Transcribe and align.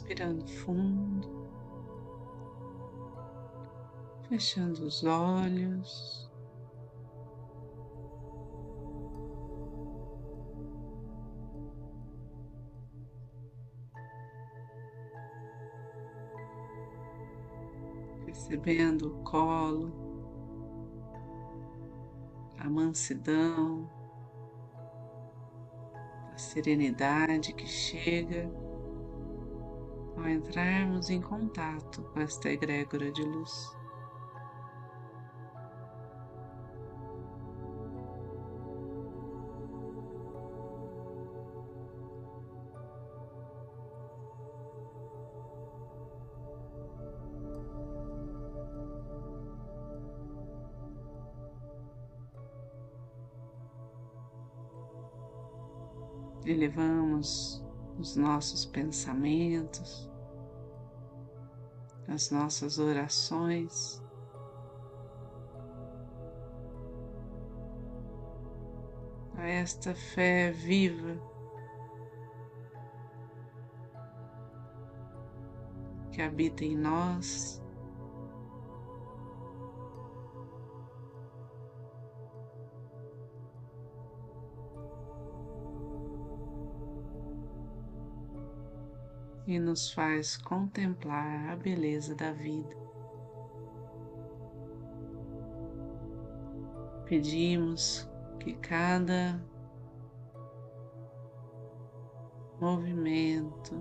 respirando 0.00 0.46
fundo, 0.46 1.28
fechando 4.28 4.84
os 4.84 5.04
olhos. 5.04 6.30
Percebendo 18.24 19.08
o 19.08 19.22
colo, 19.22 19.92
a 22.58 22.70
mansidão, 22.70 23.88
a 26.32 26.38
serenidade 26.38 27.52
que 27.52 27.66
chega 27.66 28.69
ao 30.20 30.28
entrarmos 30.28 31.08
em 31.08 31.20
contato 31.20 32.02
com 32.12 32.20
esta 32.20 32.50
egrégora 32.50 33.10
de 33.10 33.22
luz. 33.22 33.74
Elevamos 56.44 57.62
os 57.98 58.16
nossos 58.16 58.64
pensamentos, 58.64 60.10
as 62.08 62.30
nossas 62.30 62.78
orações. 62.78 64.02
A 69.36 69.46
esta 69.46 69.94
fé 69.94 70.50
viva 70.50 71.18
que 76.12 76.20
habita 76.20 76.64
em 76.64 76.76
nós 76.76 77.62
e 89.50 89.58
nos 89.58 89.92
faz 89.92 90.36
contemplar 90.36 91.50
a 91.50 91.56
beleza 91.56 92.14
da 92.14 92.30
vida. 92.30 92.76
Pedimos 97.04 98.08
que 98.38 98.52
cada 98.54 99.44
movimento 102.60 103.74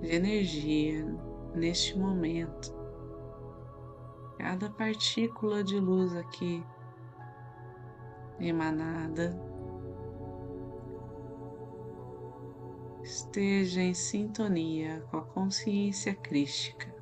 de 0.00 0.16
energia 0.16 1.06
neste 1.54 1.96
momento, 1.96 2.74
cada 4.36 4.68
partícula 4.68 5.62
de 5.62 5.78
luz 5.78 6.12
aqui 6.16 6.66
emanada 8.40 9.30
esteja 13.04 13.82
em 13.82 13.92
sintonia 13.92 15.04
com 15.10 15.18
a 15.18 15.22
consciência 15.22 16.14
crística. 16.14 16.92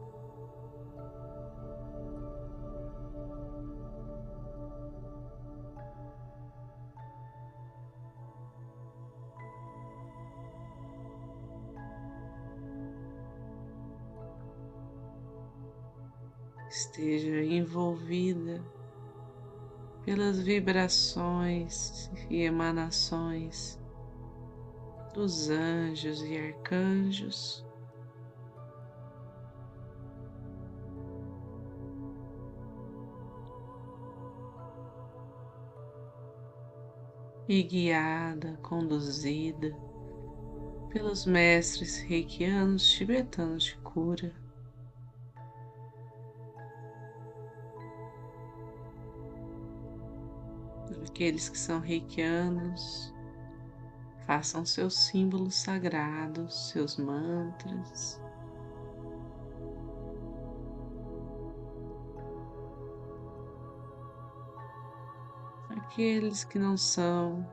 Esteja 16.68 17.44
envolvida 17.44 18.64
pelas 20.04 20.40
vibrações 20.40 22.10
e 22.28 22.42
emanações 22.42 23.81
dos 25.12 25.50
anjos 25.50 26.22
e 26.22 26.38
arcanjos. 26.38 27.64
E 37.48 37.62
guiada, 37.62 38.56
conduzida 38.62 39.76
pelos 40.90 41.26
mestres 41.26 41.98
reikianos 41.98 42.88
tibetanos 42.88 43.64
de 43.64 43.76
cura. 43.78 44.32
Aqueles 51.06 51.50
que 51.50 51.58
são 51.58 51.78
reikianos 51.78 53.12
Façam 54.26 54.64
seus 54.64 54.94
símbolos 54.94 55.56
sagrados, 55.56 56.70
seus 56.70 56.96
mantras. 56.96 58.20
Aqueles 65.68 66.44
que 66.44 66.58
não 66.58 66.76
são, 66.76 67.44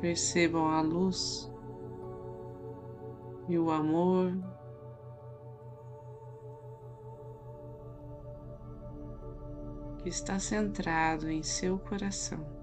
percebam 0.00 0.66
a 0.66 0.80
luz 0.80 1.50
e 3.48 3.58
o 3.58 3.70
amor 3.70 4.32
que 10.02 10.08
está 10.08 10.38
centrado 10.38 11.30
em 11.30 11.42
seu 11.42 11.78
coração 11.78 12.57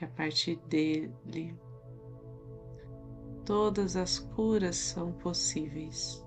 que 0.00 0.06
a 0.06 0.08
partir 0.08 0.56
dele 0.66 1.54
todas 3.44 3.96
as 3.96 4.18
curas 4.18 4.76
são 4.76 5.12
possíveis. 5.12 6.24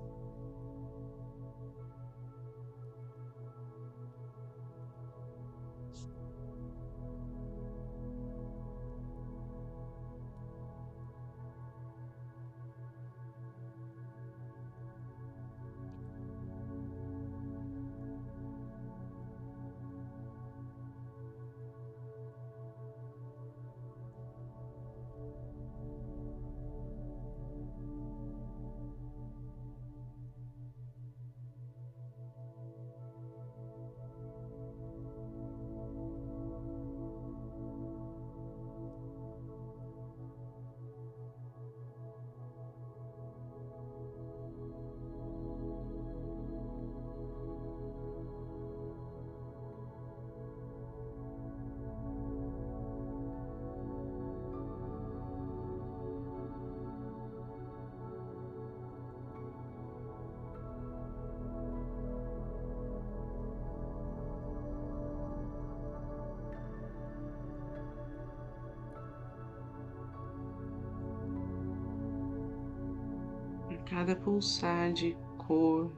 Cada 73.94 74.16
pulsar 74.16 74.92
de 74.92 75.16
cor 75.38 75.92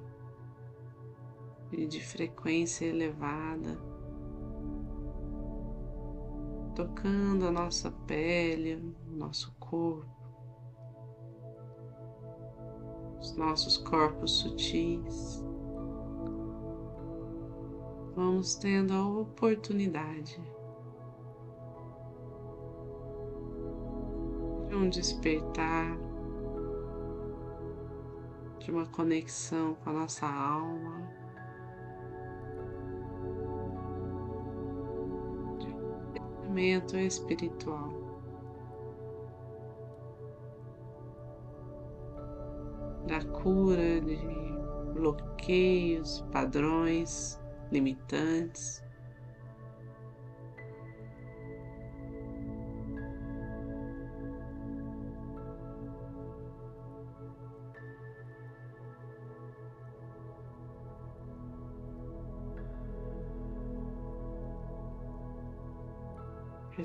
e 1.71 1.87
de 1.87 2.03
frequência 2.03 2.83
elevada, 2.83 3.79
tocando 6.75 7.47
a 7.47 7.51
nossa 7.51 7.89
pele, 8.05 8.75
o 9.07 9.15
nosso 9.15 9.55
corpo, 9.61 10.05
os 13.17 13.33
nossos 13.37 13.77
corpos 13.77 14.39
sutis, 14.39 15.41
vamos 18.13 18.55
tendo 18.55 18.93
a 18.93 19.07
oportunidade 19.07 20.37
de 24.67 24.75
um 24.75 24.89
despertar, 24.89 25.97
de 28.65 28.71
uma 28.71 28.87
conexão 28.87 29.75
com 29.75 29.91
a 29.91 29.93
nossa 29.93 30.25
alma. 30.25 31.07
pensamento 36.55 36.97
espiritual. 36.97 37.93
Da 43.07 43.23
cura 43.41 44.01
de 44.01 44.17
bloqueios, 44.93 46.25
padrões 46.31 47.39
limitantes. 47.71 48.84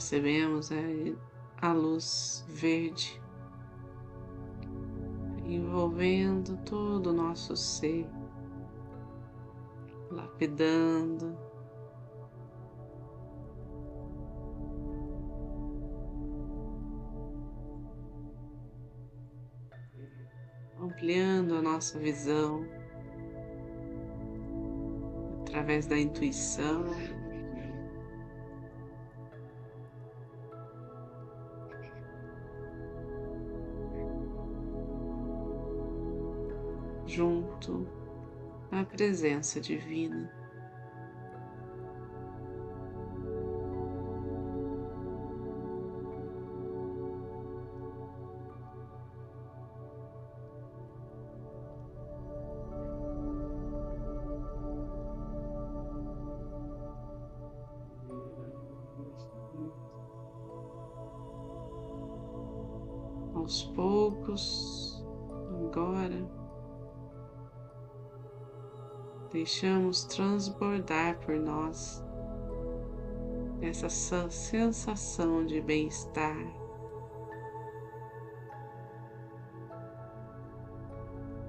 Percebemos 0.01 0.71
a 1.61 1.73
luz 1.75 2.43
verde 2.49 3.21
envolvendo 5.45 6.57
todo 6.65 7.11
o 7.11 7.13
nosso 7.13 7.55
ser 7.55 8.09
lapidando. 10.11 11.37
Ampliando 20.81 21.57
a 21.57 21.61
nossa 21.61 21.99
visão 21.99 22.65
através 25.43 25.87
da 25.87 25.99
intuição. 25.99 26.87
Junto 37.11 37.89
a 38.71 38.85
presença 38.85 39.61
divina. 39.61 40.33
Deixamos 69.51 70.05
transbordar 70.05 71.19
por 71.27 71.35
nós 71.35 72.05
essa 73.61 74.31
sensação 74.31 75.45
de 75.45 75.61
bem-estar. 75.61 76.37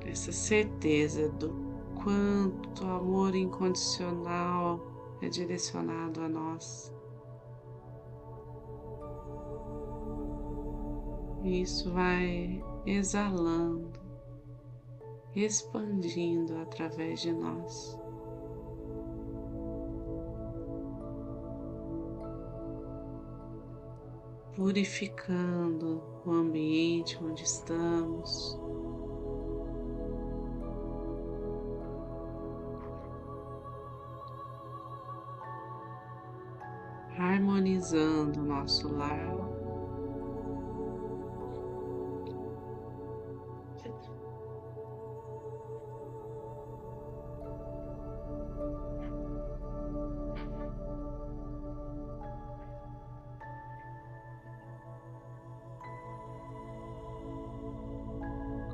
Essa 0.03 0.31
certeza 0.31 1.29
do 1.29 1.53
quanto 2.03 2.83
amor 2.85 3.35
incondicional 3.35 4.79
é 5.21 5.29
direcionado 5.29 6.21
a 6.21 6.27
nós. 6.27 6.91
Isso 11.43 11.93
vai 11.93 12.63
exalando 12.83 14.00
expandindo 15.35 16.57
através 16.57 17.21
de 17.21 17.31
nós. 17.31 17.97
Purificando 24.55 26.03
o 26.25 26.31
ambiente 26.31 27.17
onde 27.23 27.43
estamos. 27.43 28.59
Harmonizando 37.17 38.41
nosso 38.41 38.91
lar. 38.93 39.40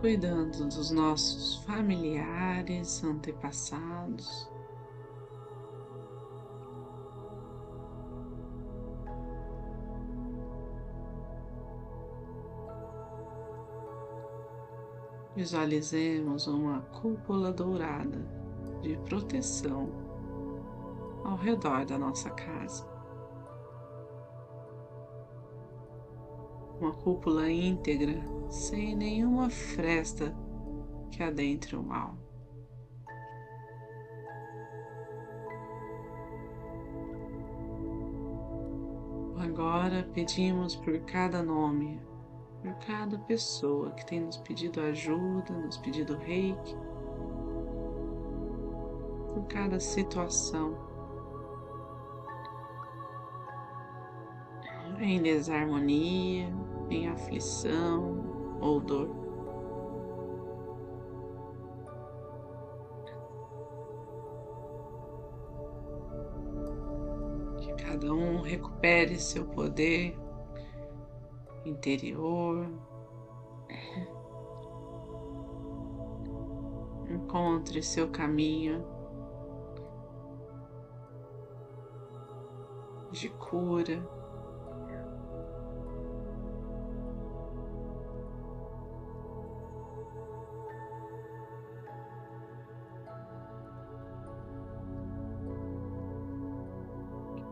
Cuidando 0.08 0.70
dos 0.70 0.90
nossos 0.90 1.58
familiares, 1.66 3.04
antepassados. 3.04 4.50
Visualizemos 15.36 16.48
uma 16.48 16.80
cúpula 17.02 17.52
dourada 17.52 18.26
de 18.82 18.96
proteção 19.10 19.90
ao 21.26 21.36
redor 21.36 21.86
da 21.86 21.98
nossa 21.98 22.30
casa. 22.30 22.97
Uma 26.80 26.92
cúpula 26.94 27.50
íntegra, 27.50 28.22
sem 28.50 28.96
nenhuma 28.96 29.50
fresta 29.50 30.36
que 31.12 31.24
adentre 31.24 31.76
o 31.76 31.84
mal. 31.84 32.16
Agora 39.40 40.08
pedimos 40.14 40.76
por 40.76 41.00
cada 41.02 41.42
nome, 41.42 42.00
por 42.62 42.74
cada 42.86 43.18
pessoa 43.20 43.92
que 43.92 44.06
tem 44.06 44.20
nos 44.20 44.38
pedido 44.38 44.80
ajuda, 44.82 45.54
nos 45.54 45.78
pedido 45.78 46.16
reiki, 46.18 46.76
por 49.34 49.46
cada 49.48 49.80
situação 49.80 50.97
em 55.00 55.22
desarmonia, 55.22 56.52
em 56.90 57.08
aflição 57.08 58.58
ou 58.60 58.80
dor. 58.80 59.10
Que 67.60 67.74
cada 67.84 68.14
um 68.14 68.42
recupere 68.42 69.20
seu 69.20 69.46
poder 69.46 70.18
interior, 71.66 72.68
encontre 77.10 77.82
seu 77.84 78.10
caminho 78.10 78.86
de 83.12 83.30
cura. 83.30 84.17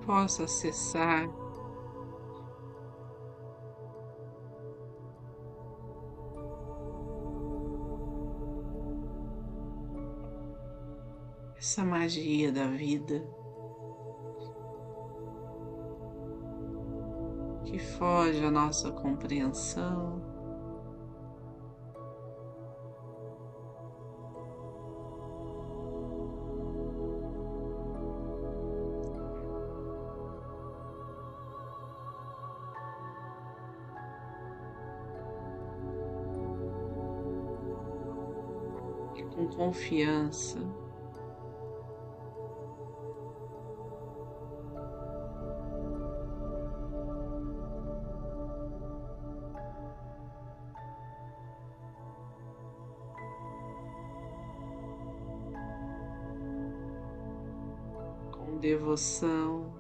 possa 0.06 0.44
acessar 0.44 1.28
essa 11.58 11.84
magia 11.84 12.52
da 12.52 12.68
vida 12.68 13.28
que 17.66 17.80
foge 17.80 18.46
à 18.46 18.52
nossa 18.52 18.92
compreensão. 18.92 20.35
Com 39.24 39.48
confiança. 39.48 40.60
Com 58.32 58.58
devoção, 58.58 59.74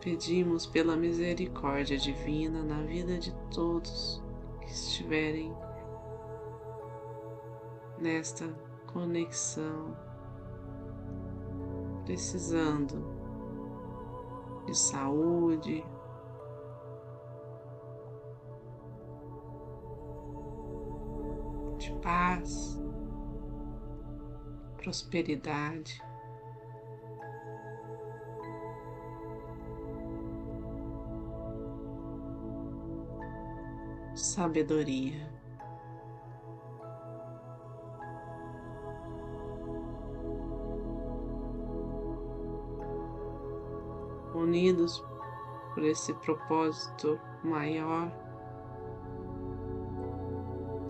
pedimos 0.00 0.66
pela 0.66 0.96
misericórdia 0.96 1.96
divina 1.96 2.62
na 2.62 2.82
vida 2.82 3.18
de 3.18 3.32
todos 3.50 4.22
que 4.60 4.70
estiverem 4.70 5.54
nesta 8.00 8.48
conexão, 8.86 9.96
precisando 12.04 13.04
de 14.66 14.76
saúde, 14.76 15.84
de 21.78 21.92
paz, 22.00 22.80
prosperidade. 24.78 26.02
Sabedoria. 34.14 35.39
Unidos 44.40 45.04
por 45.74 45.84
esse 45.84 46.12
propósito 46.14 47.18
maior, 47.44 48.10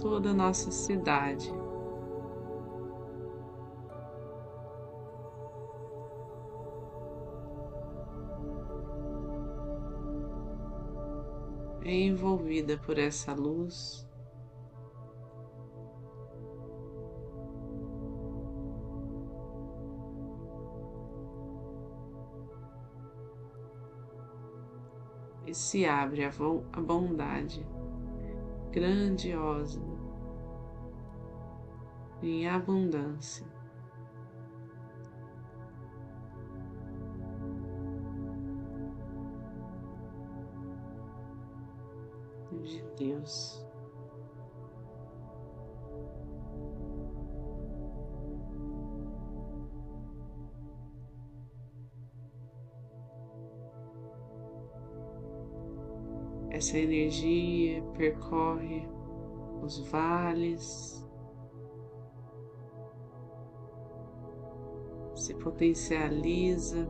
toda 0.01 0.31
a 0.31 0.35
nossa 0.35 0.71
cidade. 0.71 1.53
É 11.85 11.93
envolvida 11.93 12.79
por 12.79 12.99
essa 12.99 13.33
luz 13.33 14.10
e 25.47 25.55
se 25.55 25.87
abre 25.87 26.25
a, 26.25 26.31
bondade 26.81 27.67
grandiosa 28.71 29.81
em 32.23 32.47
abundância. 32.47 33.47
De 42.63 42.83
Deus. 42.97 43.60
Essa 56.61 56.77
energia 56.77 57.83
percorre 57.97 58.87
os 59.63 59.79
vales, 59.89 61.03
se 65.15 65.33
potencializa 65.37 66.87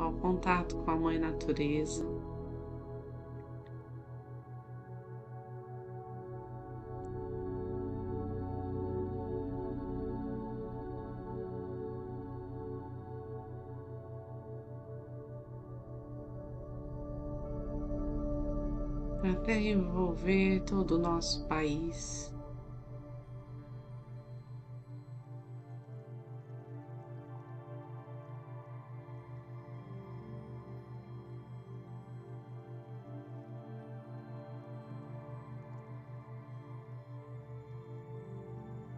ao 0.00 0.14
contato 0.14 0.76
com 0.78 0.90
a 0.90 0.96
Mãe 0.96 1.16
Natureza. 1.16 2.04
Até 19.44 19.60
envolver 19.60 20.60
todo 20.62 20.92
o 20.92 20.98
nosso 20.98 21.46
país. 21.46 22.32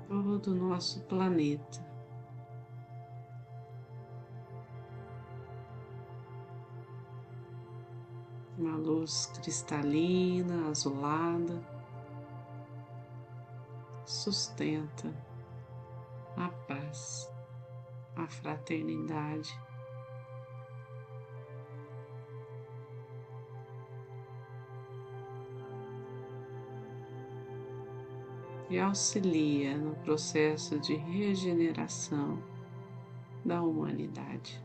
Todo 0.09 0.53
o 0.53 0.55
nosso 0.55 1.00
planeta. 1.07 1.96
Luz 9.07 9.27
cristalina, 9.41 10.69
azulada, 10.69 11.63
sustenta 14.05 15.15
a 16.37 16.49
paz, 16.67 17.33
a 18.17 18.27
fraternidade. 18.27 19.57
E 28.69 28.81
auxilia 28.81 29.79
no 29.79 29.95
processo 29.95 30.81
de 30.81 30.97
regeneração 30.97 32.43
da 33.45 33.63
humanidade. 33.63 34.61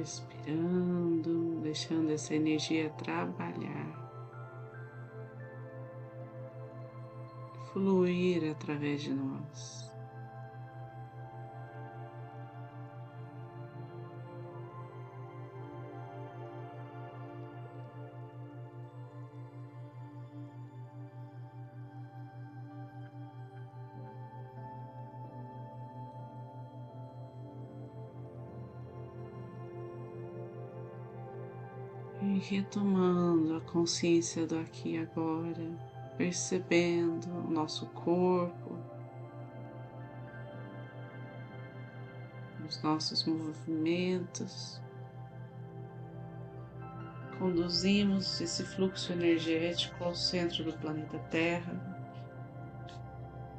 Respirando, 0.00 1.60
deixando 1.60 2.10
essa 2.10 2.34
energia 2.34 2.88
trabalhar, 2.90 4.10
fluir 7.72 8.50
através 8.50 9.02
de 9.02 9.12
nós. 9.12 9.79
E 32.30 32.38
retomando 32.38 33.56
a 33.56 33.60
consciência 33.60 34.46
do 34.46 34.56
aqui 34.56 34.90
e 34.90 34.98
agora, 34.98 35.68
percebendo 36.16 37.28
o 37.28 37.50
nosso 37.50 37.86
corpo, 37.86 38.78
os 42.64 42.80
nossos 42.84 43.24
movimentos, 43.24 44.80
conduzimos 47.36 48.40
esse 48.40 48.62
fluxo 48.62 49.12
energético 49.12 50.04
ao 50.04 50.14
centro 50.14 50.62
do 50.62 50.72
planeta 50.74 51.18
Terra, 51.32 51.74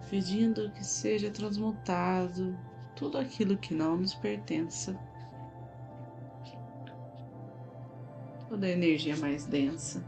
pedindo 0.10 0.72
que 0.72 0.86
seja 0.86 1.30
transmutado 1.30 2.58
tudo 2.96 3.18
aquilo 3.18 3.58
que 3.58 3.74
não 3.74 3.98
nos 3.98 4.14
pertença, 4.14 4.98
toda 8.52 8.68
a 8.68 8.70
energia 8.70 9.16
mais 9.16 9.46
densa. 9.46 10.04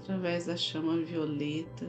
Através 0.00 0.46
da 0.46 0.56
chama 0.56 0.96
violeta, 0.96 1.86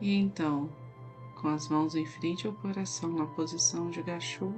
E 0.00 0.16
então, 0.16 0.68
com 1.40 1.48
as 1.48 1.66
mãos 1.70 1.94
em 1.94 2.04
frente 2.04 2.46
ao 2.46 2.52
coração 2.52 3.10
na 3.10 3.24
posição 3.24 3.88
de 3.88 4.02
gachô, 4.02 4.52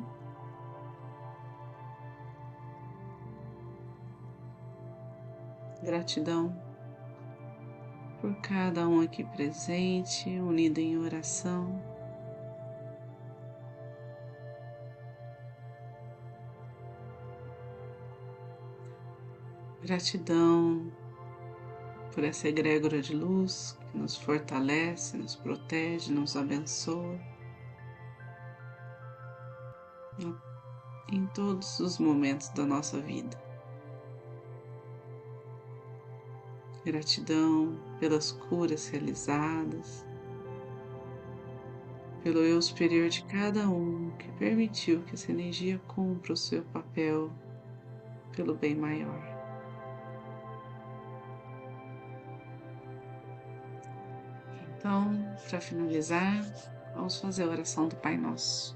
gratidão 5.85 6.65
por 8.26 8.35
cada 8.40 8.88
um 8.88 9.00
aqui 9.00 9.23
presente, 9.23 10.28
unido 10.40 10.78
em 10.78 10.99
oração. 10.99 11.80
Gratidão 19.80 20.92
por 22.12 22.25
essa 22.25 22.49
egrégora 22.49 23.00
de 23.00 23.14
luz 23.14 23.78
que 23.92 23.97
nos 23.97 24.16
fortalece, 24.16 25.16
nos 25.16 25.37
protege, 25.37 26.12
nos 26.12 26.35
abençoa. 26.35 27.21
Em 31.12 31.26
todos 31.28 31.78
os 31.78 32.00
momentos 32.00 32.49
da 32.49 32.66
nossa 32.66 33.00
vida. 33.00 33.45
Gratidão 36.86 37.76
pelas 37.98 38.30
curas 38.30 38.86
realizadas, 38.86 40.06
pelo 42.22 42.38
eu 42.38 42.62
superior 42.62 43.08
de 43.08 43.24
cada 43.24 43.68
um 43.68 44.12
que 44.16 44.30
permitiu 44.38 45.02
que 45.02 45.14
essa 45.14 45.32
energia 45.32 45.80
cumpra 45.88 46.32
o 46.32 46.36
seu 46.36 46.62
papel 46.66 47.32
pelo 48.36 48.54
bem 48.54 48.76
maior. 48.76 49.20
Então, 54.78 55.36
para 55.50 55.60
finalizar, 55.60 56.44
vamos 56.94 57.20
fazer 57.20 57.42
a 57.42 57.49
oração 57.49 57.88
do 57.88 57.96
Pai 57.96 58.16
Nosso. 58.16 58.75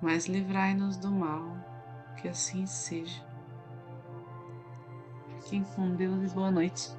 mas 0.00 0.26
livrai-nos 0.26 0.96
do 0.96 1.10
mal, 1.10 1.56
que 2.16 2.28
assim 2.28 2.66
seja. 2.66 3.22
Fiquem 5.42 5.64
com 5.64 5.94
Deus 5.94 6.30
e 6.30 6.34
boa 6.34 6.50
noite. 6.50 6.90